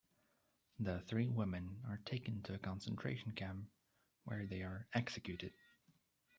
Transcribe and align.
The 0.79 1.01
three 1.01 1.27
women 1.27 1.83
are 1.87 1.99
taken 2.05 2.41
to 2.45 2.55
a 2.55 2.57
concentration 2.57 3.33
camp, 3.33 3.69
where 4.23 4.47
they 4.47 4.63
are 4.63 4.87
executed. 4.95 5.53